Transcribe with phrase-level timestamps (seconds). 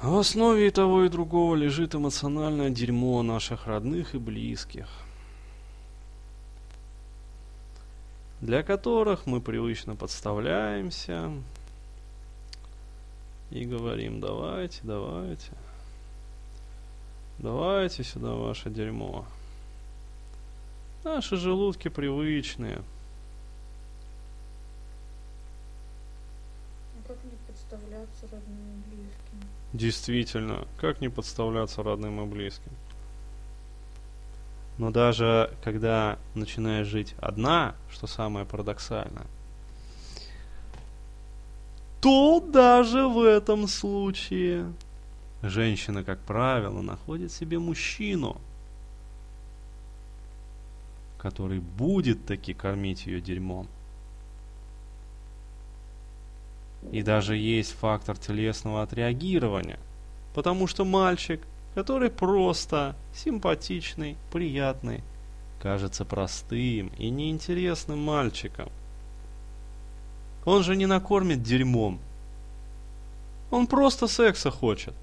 [0.00, 4.88] В основе и того, и другого лежит эмоциональное дерьмо наших родных и близких,
[8.40, 11.32] для которых мы привычно подставляемся
[13.50, 15.50] и говорим, давайте, давайте,
[17.40, 19.24] давайте сюда ваше дерьмо.
[21.02, 22.82] Наши желудки привычные.
[27.24, 29.48] Не подставляться родным и близким?
[29.72, 32.72] Действительно, как не подставляться родным и близким?
[34.78, 39.26] Но даже когда начинаешь жить одна, что самое парадоксальное,
[42.00, 44.72] то даже в этом случае
[45.42, 48.40] женщина, как правило, находит себе мужчину,
[51.18, 53.66] который будет таки кормить ее дерьмом.
[56.92, 59.78] И даже есть фактор телесного отреагирования.
[60.34, 61.42] Потому что мальчик,
[61.74, 65.02] который просто симпатичный, приятный,
[65.60, 68.68] кажется простым и неинтересным мальчиком.
[70.44, 71.98] Он же не накормит дерьмом.
[73.50, 74.94] Он просто секса хочет.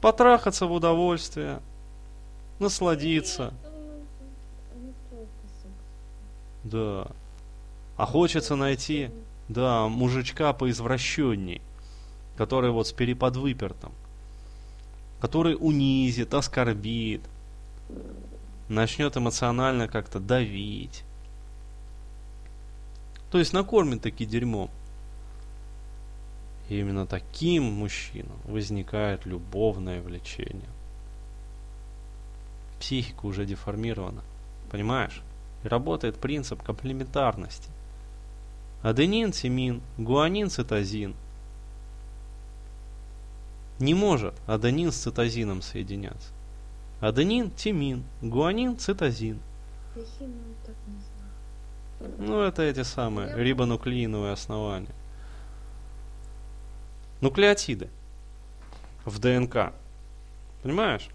[0.00, 1.60] Потрахаться в удовольствие,
[2.58, 3.54] насладиться.
[6.64, 7.08] Да.
[7.96, 9.10] А хочется найти,
[9.48, 11.62] да, мужичка поизвращенней,
[12.36, 13.92] который вот с переподвыпертом,
[15.20, 17.22] который унизит, оскорбит,
[18.68, 21.04] начнет эмоционально как-то давить.
[23.30, 24.70] То есть накормит таки дерьмом.
[26.68, 30.70] И именно таким мужчинам возникает любовное влечение.
[32.80, 34.22] Психика уже деформирована.
[34.70, 35.22] Понимаешь?
[35.62, 37.70] И работает принцип комплементарности.
[38.84, 41.16] Аденин, тимин, гуанин, цитозин.
[43.78, 46.28] Не может аденин с цитозином соединяться.
[47.00, 49.40] Аденин, тимин, гуанин, цитозин.
[49.96, 52.14] Я химию так не знаю.
[52.18, 54.94] Ну, это эти самые рибонуклеиновые основания.
[57.22, 57.88] Нуклеотиды
[59.06, 59.72] в ДНК.
[60.62, 61.08] Понимаешь?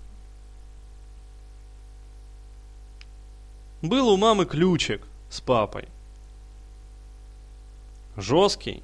[3.84, 5.88] Был у мамы ключик с папой.
[8.20, 8.84] Жесткий.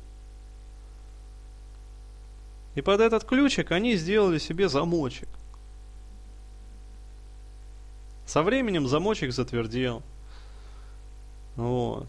[2.76, 5.30] И под этот ключик они сделали себе замочек.
[8.26, 10.04] Со временем замочек затвердел.
[11.56, 12.08] Вот.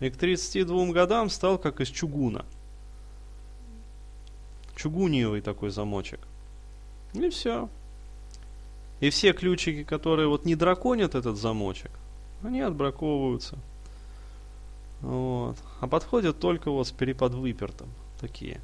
[0.00, 2.44] И к 32 годам стал как из чугуна.
[4.76, 6.20] Чугуниевый такой замочек.
[7.14, 7.68] И все.
[9.00, 11.90] И все ключики, которые вот не драконят этот замочек,
[12.42, 13.58] они отбраковываются.
[15.00, 15.56] Вот.
[15.80, 17.88] А подходят только вот с переподвыпертом.
[18.20, 18.60] Такие.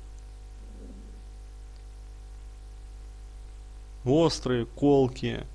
[4.04, 5.46] Острые, колкие,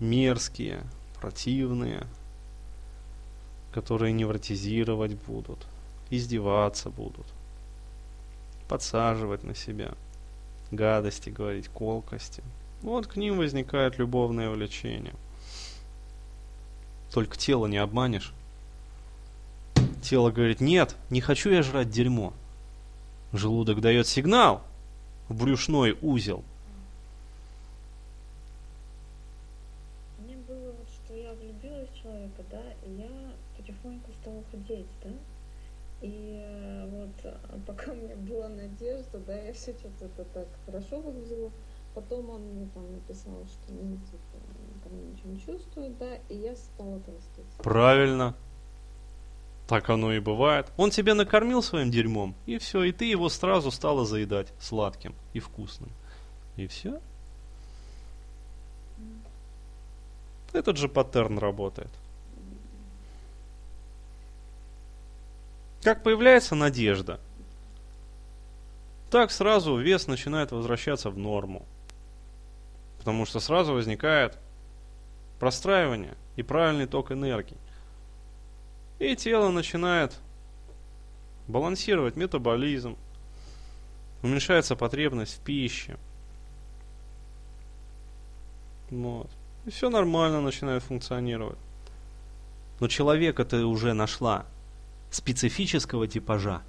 [0.00, 0.82] мерзкие,
[1.20, 2.06] противные,
[3.72, 5.66] которые невротизировать будут,
[6.10, 7.26] издеваться будут,
[8.68, 9.94] подсаживать на себя,
[10.70, 12.42] гадости говорить, колкости.
[12.82, 15.14] Вот к ним возникает любовное влечение.
[17.12, 18.32] Только тело не обманешь.
[20.02, 22.32] Тело говорит, нет, не хочу я жрать дерьмо.
[23.32, 24.62] Желудок дает сигнал
[25.28, 26.42] в брюшной узел.
[30.18, 33.10] Мне было вот, что я влюбилась в человека, да, и я
[33.56, 35.10] потихоньку стала худеть, да.
[36.00, 41.00] И э, вот а пока у меня была надежда, да, я все что-то так хорошо
[41.00, 41.50] выглядело.
[41.94, 44.38] Потом он мне там написал, что ну, типа,
[44.84, 47.44] ко мне ничего не чувствует, да, и я стала толстеть.
[47.58, 48.34] Правильно.
[49.68, 50.72] Так оно и бывает.
[50.78, 55.40] Он тебя накормил своим дерьмом, и все, и ты его сразу стала заедать сладким и
[55.40, 55.90] вкусным.
[56.56, 57.00] И все.
[60.54, 61.90] Этот же паттерн работает.
[65.82, 67.20] Как появляется надежда,
[69.10, 71.66] так сразу вес начинает возвращаться в норму.
[72.98, 74.38] Потому что сразу возникает
[75.38, 77.56] простраивание и правильный ток энергии.
[78.98, 80.18] И тело начинает
[81.46, 82.96] балансировать метаболизм,
[84.22, 85.96] уменьшается потребность в пище.
[88.90, 89.30] Вот.
[89.66, 91.58] И все нормально начинает функционировать.
[92.80, 94.46] Но человека ты уже нашла
[95.10, 96.62] специфического типажа.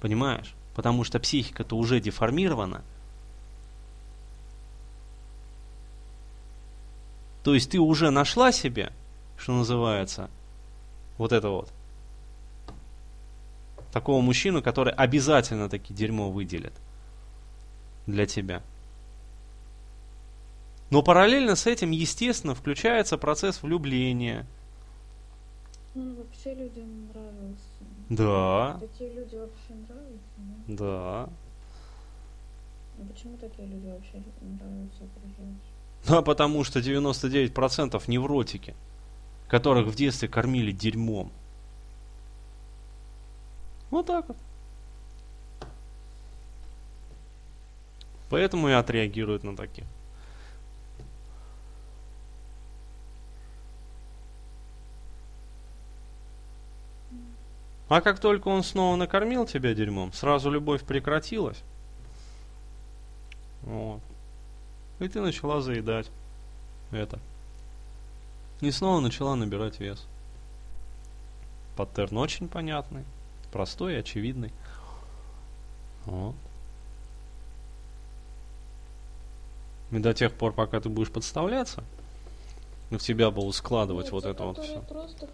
[0.00, 0.54] Понимаешь?
[0.74, 2.82] Потому что психика-то уже деформирована.
[7.42, 8.92] То есть ты уже нашла себе,
[9.38, 10.28] что называется,
[11.18, 11.72] вот это вот.
[13.92, 16.72] Такого мужчину, который обязательно таки дерьмо выделит
[18.06, 18.62] для тебя.
[20.90, 24.46] Но параллельно с этим, естественно, включается процесс влюбления.
[25.94, 27.66] Ну, вообще людям нравился.
[28.10, 30.36] Да, Такие люди вообще нравятся,
[30.68, 30.76] да?
[31.26, 31.28] да.
[32.98, 35.60] Ну почему такие люди вообще нравятся окружающим?
[36.06, 38.74] Да, потому что 99% невротики,
[39.48, 41.32] которых в детстве кормили дерьмом.
[43.90, 44.36] Вот так вот.
[48.28, 49.84] Поэтому и отреагируют на таких.
[57.88, 61.62] А как только он снова накормил тебя дерьмом, сразу любовь прекратилась.
[63.62, 64.00] Вот.
[64.98, 66.10] И ты начала заедать
[66.90, 67.20] это.
[68.60, 70.06] И снова начала набирать вес.
[71.76, 73.04] Паттерн очень понятный,
[73.52, 74.52] простой и очевидный.
[76.06, 76.34] Вот.
[79.90, 81.84] И до тех пор, пока ты будешь подставляться,
[82.90, 84.80] в тебя будут складывать Нет, вот это вот все.
[84.82, 85.26] просто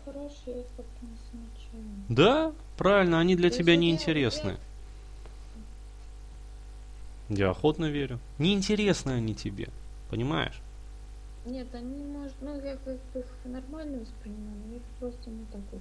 [1.02, 2.04] не замечаю.
[2.08, 4.56] Да, правильно, они для То тебя неинтересны.
[7.28, 8.18] Я охотно верю.
[8.38, 9.68] Неинтересны они тебе.
[10.10, 10.60] Понимаешь?
[11.44, 15.60] Нет, они, может, ну, я как бы их нормально воспринимаю, но их просто ну так
[15.72, 15.80] вот,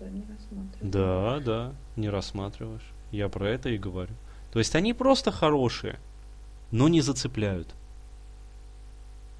[0.00, 0.90] да, не рассматриваю.
[0.90, 2.90] Да, да, не рассматриваешь.
[3.10, 4.14] Я про это и говорю.
[4.50, 5.98] То есть они просто хорошие,
[6.70, 7.68] но не зацепляют.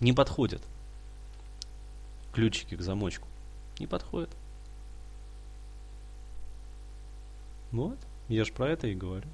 [0.00, 0.60] Не подходят.
[2.34, 3.26] Ключики к замочку.
[3.78, 4.30] Не подходят.
[7.70, 7.96] Вот,
[8.28, 9.28] я ж про это и говорю.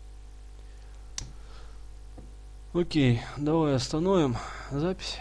[2.72, 4.36] Окей, давай остановим
[4.70, 5.18] запись.